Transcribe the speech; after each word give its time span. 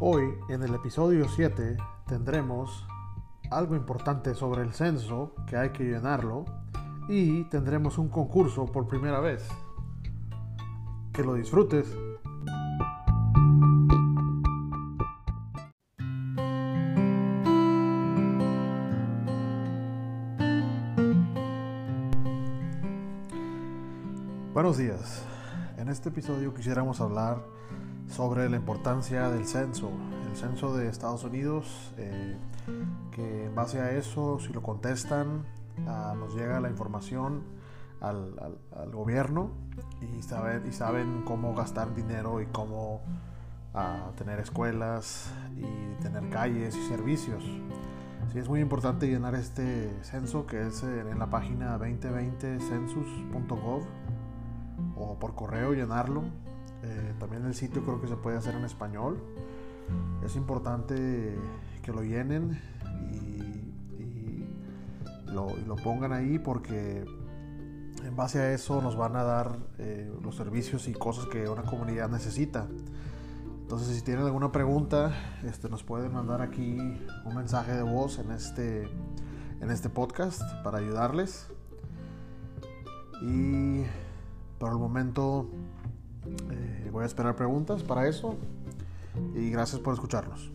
Hoy, 0.00 0.34
en 0.48 0.64
el 0.64 0.74
episodio 0.74 1.28
7, 1.28 1.76
tendremos 2.08 2.84
algo 3.52 3.76
importante 3.76 4.34
sobre 4.34 4.62
el 4.62 4.72
censo, 4.72 5.36
que 5.46 5.56
hay 5.56 5.70
que 5.70 5.84
llenarlo, 5.84 6.44
y 7.08 7.44
tendremos 7.44 7.96
un 7.98 8.08
concurso 8.08 8.66
por 8.66 8.88
primera 8.88 9.20
vez. 9.20 9.48
Que 11.12 11.22
lo 11.22 11.34
disfrutes. 11.34 11.96
Buenos 24.52 24.76
días. 24.76 25.24
En 25.78 25.88
este 25.88 26.08
episodio 26.08 26.52
quisiéramos 26.52 27.00
hablar 27.00 27.54
sobre 28.08 28.48
la 28.48 28.56
importancia 28.56 29.28
del 29.30 29.46
censo, 29.46 29.90
el 30.30 30.36
censo 30.36 30.76
de 30.76 30.88
Estados 30.88 31.24
Unidos, 31.24 31.92
eh, 31.96 32.36
que 33.12 33.46
en 33.46 33.54
base 33.54 33.80
a 33.80 33.92
eso, 33.92 34.38
si 34.40 34.52
lo 34.52 34.62
contestan, 34.62 35.44
ah, 35.86 36.14
nos 36.18 36.34
llega 36.34 36.60
la 36.60 36.70
información 36.70 37.42
al, 38.00 38.34
gobierno 38.92 39.52
y 40.02 40.22
saben, 40.22 40.66
y 40.66 40.72
saben 40.72 41.22
cómo 41.24 41.54
gastar 41.54 41.94
dinero 41.94 42.42
y 42.42 42.46
cómo 42.46 43.00
ah, 43.72 44.10
tener 44.16 44.40
escuelas 44.40 45.32
y 45.56 46.02
tener 46.02 46.28
calles 46.30 46.76
y 46.76 46.88
servicios. 46.88 47.44
Sí, 48.32 48.38
es 48.38 48.48
muy 48.48 48.60
importante 48.60 49.06
llenar 49.06 49.34
este 49.34 50.02
censo 50.02 50.46
que 50.46 50.66
es 50.66 50.82
en 50.82 51.18
la 51.18 51.28
página 51.28 51.78
2020census.gov 51.78 53.82
o 54.96 55.18
por 55.18 55.34
correo 55.34 55.72
llenarlo 55.72 56.24
eh, 56.84 57.14
también 57.18 57.46
el 57.46 57.54
sitio 57.54 57.82
creo 57.82 58.00
que 58.00 58.08
se 58.08 58.16
puede 58.16 58.36
hacer 58.36 58.54
en 58.54 58.64
español. 58.64 59.18
Es 60.24 60.36
importante 60.36 61.36
que 61.82 61.92
lo 61.92 62.02
llenen 62.02 62.60
y, 63.12 64.44
lo, 65.32 65.74
pongan 65.82 66.12
ahí 66.12 66.38
porque 66.38 67.04
en 68.04 68.16
base 68.16 68.38
a 68.38 68.52
eso 68.52 68.80
nos 68.80 68.96
van 68.96 69.16
a 69.16 69.24
dar 69.24 69.58
eh, 69.78 70.12
los 70.22 70.36
servicios 70.36 70.86
y 70.86 70.92
cosas 70.92 71.26
que 71.26 71.48
una 71.48 71.62
comunidad 71.62 72.08
necesita. 72.08 72.68
Entonces 73.62 73.96
si 73.96 74.02
tienen 74.02 74.26
alguna 74.26 74.52
pregunta, 74.52 75.12
este, 75.42 75.68
nos 75.68 75.82
pueden 75.82 76.12
mandar 76.12 76.40
aquí 76.40 76.76
un 77.24 77.34
mensaje 77.34 77.72
de 77.72 77.82
voz 77.82 78.18
en 78.18 78.30
este, 78.30 78.88
en 79.60 79.70
este 79.70 79.88
podcast 79.88 80.40
para 80.62 80.78
ayudarles. 80.78 81.48
Y 83.22 83.82
por 84.58 84.70
el 84.70 84.78
momento 84.78 85.50
eh, 86.50 86.63
voy 86.94 87.02
a 87.02 87.06
esperar 87.06 87.34
preguntas 87.34 87.82
para 87.82 88.06
eso 88.06 88.36
y 89.34 89.50
gracias 89.50 89.80
por 89.80 89.94
escucharnos. 89.94 90.52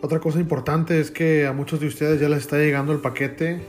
Otra 0.00 0.20
cosa 0.20 0.40
importante 0.40 1.00
es 1.00 1.10
que 1.10 1.46
a 1.46 1.52
muchos 1.52 1.80
de 1.80 1.86
ustedes 1.86 2.18
ya 2.18 2.30
les 2.30 2.38
está 2.38 2.56
llegando 2.56 2.92
el 2.92 3.00
paquete 3.00 3.60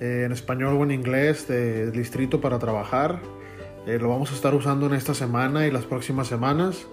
eh, 0.00 0.24
en 0.26 0.32
español 0.32 0.76
o 0.78 0.82
en 0.82 0.90
inglés 0.90 1.46
del 1.46 1.92
distrito 1.92 2.40
para 2.40 2.58
trabajar. 2.58 3.20
Eh, 3.86 3.98
lo 4.00 4.08
vamos 4.08 4.32
a 4.32 4.34
estar 4.34 4.52
usando 4.52 4.86
en 4.86 4.94
esta 4.94 5.14
semana 5.14 5.68
y 5.68 5.70
las 5.70 5.84
próximas 5.84 6.26
semanas. 6.26 6.88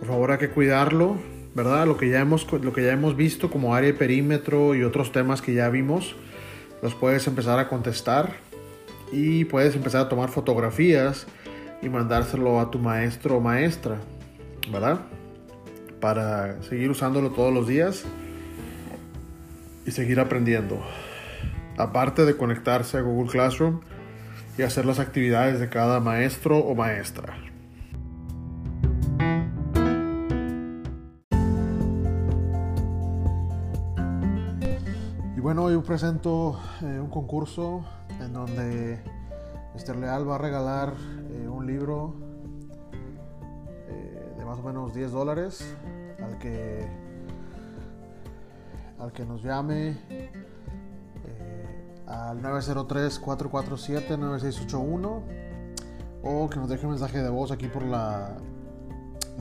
Por 0.00 0.08
favor 0.08 0.32
hay 0.32 0.38
que 0.38 0.50
cuidarlo 0.50 1.16
¿verdad? 1.56 1.86
Lo 1.86 1.96
que 1.96 2.10
ya 2.10 2.20
hemos, 2.20 2.46
lo 2.52 2.74
que 2.74 2.84
ya 2.84 2.92
hemos 2.92 3.16
visto 3.16 3.50
como 3.50 3.74
área 3.74 3.90
de 3.90 3.98
perímetro 3.98 4.74
y 4.74 4.82
otros 4.82 5.10
temas 5.10 5.40
que 5.40 5.54
ya 5.54 5.70
vimos, 5.70 6.14
los 6.82 6.94
puedes 6.94 7.26
empezar 7.26 7.58
a 7.58 7.66
contestar 7.66 8.34
y 9.10 9.46
puedes 9.46 9.74
empezar 9.74 10.02
a 10.02 10.08
tomar 10.10 10.28
fotografías 10.28 11.26
y 11.80 11.88
mandárselo 11.88 12.60
a 12.60 12.70
tu 12.70 12.78
maestro 12.78 13.38
o 13.38 13.40
maestra, 13.40 13.96
¿verdad? 14.70 15.00
Para 15.98 16.62
seguir 16.62 16.90
usándolo 16.90 17.30
todos 17.30 17.54
los 17.54 17.66
días 17.66 18.04
y 19.86 19.92
seguir 19.92 20.20
aprendiendo. 20.20 20.78
Aparte 21.78 22.26
de 22.26 22.36
conectarse 22.36 22.98
a 22.98 23.00
Google 23.00 23.30
Classroom 23.30 23.80
y 24.58 24.62
hacer 24.62 24.84
las 24.84 24.98
actividades 24.98 25.58
de 25.58 25.70
cada 25.70 26.00
maestro 26.00 26.58
o 26.58 26.74
maestra. 26.74 27.34
Bueno, 35.46 35.62
hoy 35.62 35.78
presento 35.78 36.58
eh, 36.82 36.98
un 36.98 37.08
concurso 37.08 37.84
en 38.18 38.32
donde 38.32 39.00
Mr. 39.76 39.94
Leal 39.94 40.28
va 40.28 40.34
a 40.34 40.38
regalar 40.38 40.94
eh, 41.30 41.46
un 41.46 41.64
libro 41.64 42.16
eh, 43.88 44.34
de 44.38 44.44
más 44.44 44.58
o 44.58 44.62
menos 44.64 44.92
10 44.92 45.12
dólares 45.12 45.64
al 46.20 46.36
que, 46.40 46.88
al 48.98 49.12
que 49.12 49.24
nos 49.24 49.44
llame 49.44 49.96
al 52.08 52.42
903-447-9681 52.42 55.22
o 56.24 56.50
que 56.50 56.56
nos 56.56 56.68
deje 56.68 56.86
un 56.86 56.90
mensaje 56.90 57.22
de 57.22 57.28
voz 57.28 57.52
aquí 57.52 57.68
por 57.68 57.84
la, 57.84 58.36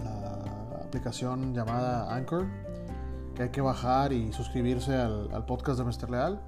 la 0.03 0.83
aplicación 0.83 1.55
llamada 1.55 2.15
Anchor 2.15 2.45
que 3.35 3.43
hay 3.43 3.49
que 3.49 3.61
bajar 3.61 4.13
y 4.13 4.31
suscribirse 4.33 4.95
al, 4.95 5.45
podcast 5.45 5.77
de 5.77 5.85
Mr. 5.85 6.09
Leal. 6.09 6.41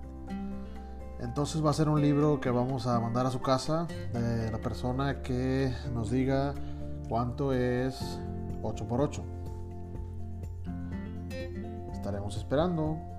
Entonces 1.20 1.64
va 1.64 1.72
a 1.72 1.74
ser 1.74 1.90
un 1.90 2.02
libro 2.02 2.40
que 2.40 2.50
vamos 2.50 2.88
a 2.88 3.00
mandar 3.00 3.26
a 3.26 3.32
su 3.32 3.42
casa 3.42 3.88
de 4.14 4.52
la 4.52 4.60
persona 4.60 5.22
que 5.22 5.74
nos 5.94 6.10
diga 6.10 6.54
cuánto 7.10 7.54
es 7.54 8.20
8x8. 8.62 9.22
Estaremos 11.92 12.38
esperando. 12.38 13.17